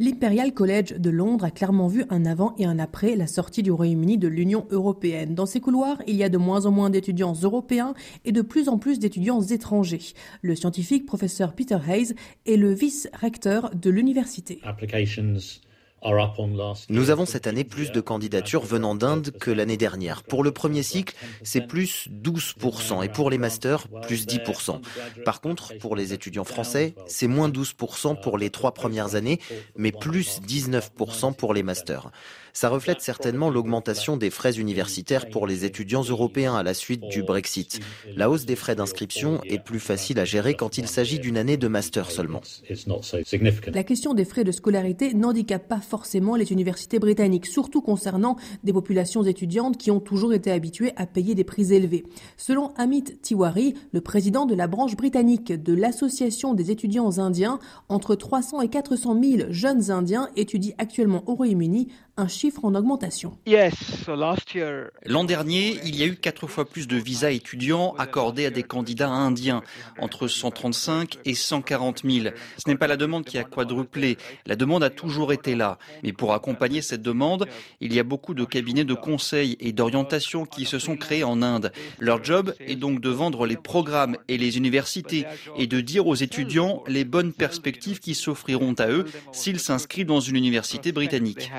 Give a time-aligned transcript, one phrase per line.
[0.00, 3.72] L'Imperial College de Londres a clairement vu un avant et un après la sortie du
[3.72, 5.34] Royaume-Uni de l'Union européenne.
[5.34, 8.68] Dans ses couloirs, il y a de moins en moins d'étudiants européens et de plus
[8.68, 10.14] en plus d'étudiants étrangers.
[10.40, 12.14] Le scientifique professeur Peter Hayes
[12.46, 14.60] est le vice-recteur de l'université.
[16.88, 20.22] Nous avons cette année plus de candidatures venant d'Inde que l'année dernière.
[20.22, 24.80] Pour le premier cycle, c'est plus 12% et pour les masters, plus 10%.
[25.24, 29.40] Par contre, pour les étudiants français, c'est moins 12% pour les trois premières années,
[29.76, 32.10] mais plus 19% pour les masters.
[32.52, 37.22] Ça reflète certainement l'augmentation des frais universitaires pour les étudiants européens à la suite du
[37.22, 37.78] Brexit.
[38.16, 41.56] La hausse des frais d'inscription est plus facile à gérer quand il s'agit d'une année
[41.56, 42.40] de master seulement.
[43.72, 48.72] La question des frais de scolarité n'handicape pas forcément les universités britanniques, surtout concernant des
[48.72, 52.04] populations étudiantes qui ont toujours été habituées à payer des prix élevés.
[52.36, 58.14] Selon Amit Tiwari, le président de la branche britannique de l'Association des étudiants indiens, entre
[58.14, 63.38] 300 et 400 000 jeunes indiens étudient actuellement au Royaume-Uni, un chiffre en augmentation.
[65.06, 68.64] L'an dernier, il y a eu quatre fois plus de visas étudiants accordés à des
[68.64, 69.62] candidats indiens,
[70.00, 72.34] entre 135 et 140 000.
[72.58, 75.78] Ce n'est pas la demande qui a quadruplé, la demande a toujours été là.
[76.02, 77.46] Mais pour accompagner cette demande,
[77.80, 81.40] il y a beaucoup de cabinets de conseil et d'orientation qui se sont créés en
[81.40, 81.72] Inde.
[82.00, 85.24] Leur job est donc de vendre les programmes et les universités
[85.56, 90.20] et de dire aux étudiants les bonnes perspectives qui s'offriront à eux s'ils s'inscrivent dans
[90.20, 91.50] une université britannique.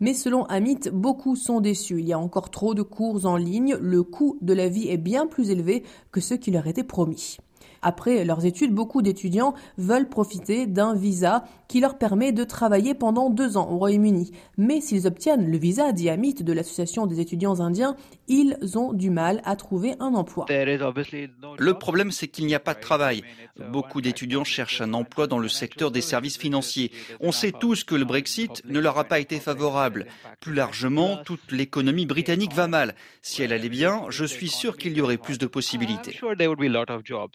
[0.00, 2.00] Mais selon Amit, beaucoup sont déçus.
[2.00, 3.76] Il y a encore trop de cours en ligne.
[3.80, 7.38] Le coût de la vie est bien plus élevé que ce qui leur était promis.
[7.86, 13.30] Après leurs études, beaucoup d'étudiants veulent profiter d'un visa qui leur permet de travailler pendant
[13.30, 14.32] deux ans au Royaume-Uni.
[14.58, 17.94] Mais s'ils obtiennent le visa Diamit de l'Association des étudiants indiens,
[18.26, 20.46] ils ont du mal à trouver un emploi.
[20.48, 23.22] Le problème, c'est qu'il n'y a pas de travail.
[23.70, 26.90] Beaucoup d'étudiants cherchent un emploi dans le secteur des services financiers.
[27.20, 30.06] On sait tous que le Brexit ne leur a pas été favorable.
[30.40, 32.96] Plus largement, toute l'économie britannique va mal.
[33.22, 36.18] Si elle allait bien, je suis sûr qu'il y aurait plus de possibilités.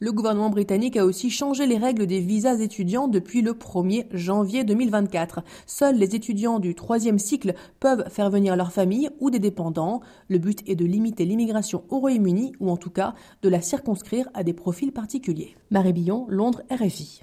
[0.00, 4.64] Le gouvernement britannique a aussi changé les règles des visas étudiants depuis le 1er janvier
[4.64, 5.44] 2024.
[5.64, 10.00] Seuls les étudiants du troisième cycle peuvent faire venir leur famille ou des dépendants.
[10.28, 14.28] Le but est de limiter l'immigration au Royaume-Uni ou en tout cas de la circonscrire
[14.34, 15.54] à des profils particuliers.
[15.70, 17.22] Marie Billon, Londres, RFI.